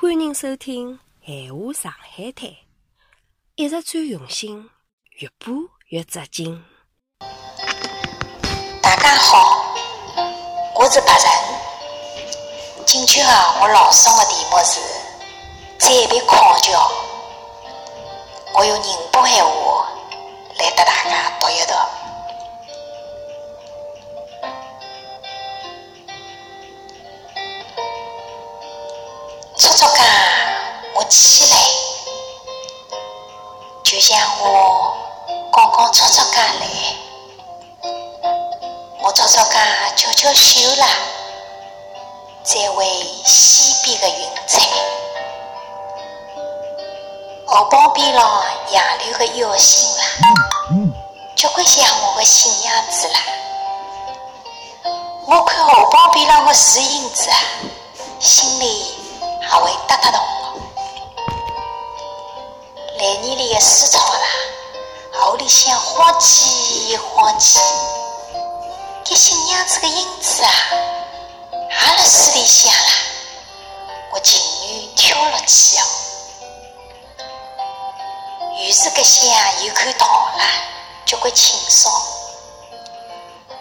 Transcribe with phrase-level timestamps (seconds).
[0.00, 0.94] 欢迎收听
[1.26, 2.48] 《闲话上海滩》，
[3.56, 4.70] 一直最用心，
[5.18, 5.52] 越播
[5.88, 6.64] 越扎劲。
[8.80, 9.74] 大家好，
[10.76, 11.26] 我是白人。
[12.86, 14.80] 今天啊，我朗诵的题目是
[15.80, 16.78] 《再别康桥》，
[18.54, 19.77] 我用宁波闲话
[31.08, 31.56] 起来，
[33.82, 34.94] 就像我
[35.50, 36.66] 刚刚出出家来，
[39.00, 39.58] 我初初间
[39.96, 40.86] 悄悄修了，
[42.44, 42.86] 再为
[43.24, 44.60] 西边的云彩，
[47.46, 50.04] 河浜边浪杨柳的腰心啦，
[51.34, 53.20] 交关像我的新娘子啦。
[55.26, 57.38] 我看河浜边浪的树影子啊，
[58.20, 58.94] 心里
[59.40, 60.20] 也会哒哒动
[63.18, 63.20] 哦。
[63.20, 64.20] 来年里的水草啦，
[65.12, 67.58] 河里向晃起晃起，
[69.04, 70.50] 这新娘子的影子啊，
[71.68, 72.90] 也辣水里向啦。
[74.12, 75.82] 我情愿跳落去哦。
[78.60, 80.44] 于是搿下又看到了
[81.04, 81.92] 交关清爽，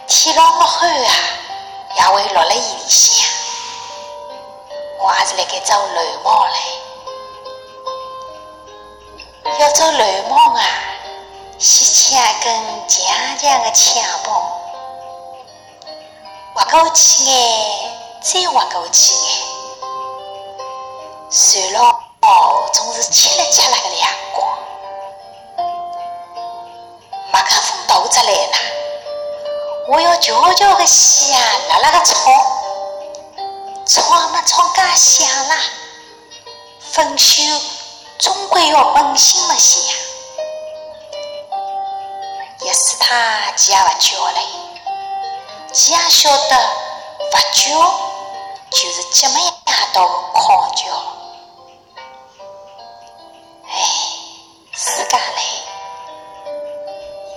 [0.08, 1.13] 天老落后啊，
[1.95, 3.28] 也会落辣伊里向。
[5.00, 6.53] 我也是辣盖走楼猫嘞。
[9.78, 10.64] 做楼猫啊，
[11.59, 12.52] 先抢一根
[12.88, 14.34] 强强的枪棒，
[16.56, 17.31] 划过去眼，
[18.19, 19.22] 再划过去眼，
[21.30, 21.95] 随牢
[22.73, 24.47] 总是切了切了个亮光。
[27.31, 28.58] 麦克风大出来了，
[29.89, 32.16] 我要悄悄的响，辣辣个唱，
[33.86, 35.56] 唱嘛唱介响啦，
[36.81, 37.44] 分手
[38.19, 39.81] 总归要本性么响。
[42.65, 44.41] 要是他其也勿叫嘞，
[45.72, 46.57] 其也晓得
[47.31, 48.00] 勿叫
[48.72, 49.51] 就是这么夜
[49.94, 50.83] 到狂叫。
[53.69, 53.73] 哎，
[54.73, 55.41] 自家嘞。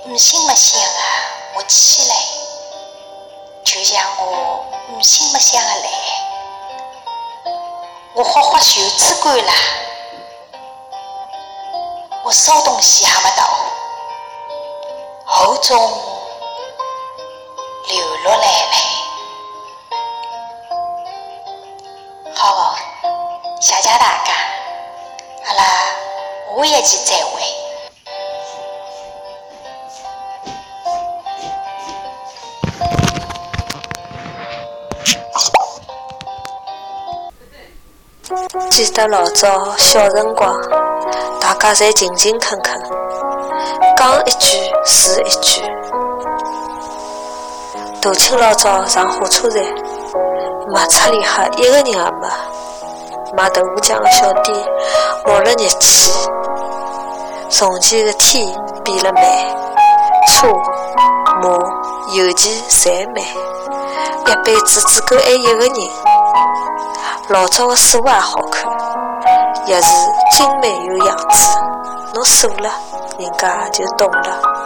[0.06, 0.88] 唔信么信啊！
[1.54, 2.16] 我起来，
[3.64, 5.90] 就像我唔信么想的来，
[8.14, 9.52] 我划划袖子管啦，
[12.30, 13.42] 我烧东西还没到，
[15.24, 15.76] 后中
[17.88, 18.76] 流落来嘞。
[22.32, 22.76] 好，
[23.60, 24.32] 谢谢大家，
[25.44, 25.64] 阿拉
[26.56, 27.42] 下一期再会。
[38.70, 40.54] 记得老早小辰光，
[41.50, 42.80] 大家侪勤勤恳恳，
[43.96, 44.56] 讲一句
[44.86, 45.60] 是一句。
[48.00, 49.60] 大清老早上火车站，
[50.72, 52.28] 卖出里哈一个人也没。
[53.36, 54.56] 卖豆腐浆的小店
[55.26, 56.12] 冒了热气，
[57.50, 58.46] 从前的天
[58.84, 59.24] 变了慢，
[60.28, 60.46] 车
[61.42, 61.48] 马
[62.14, 63.16] 邮件侪慢，
[64.24, 65.72] 一辈子只够爱一个人。
[67.30, 68.70] 老早的书也好看，
[69.70, 71.58] 钥匙精美有样子，
[72.12, 72.68] 侬锁了，
[73.20, 74.59] 人家就懂了。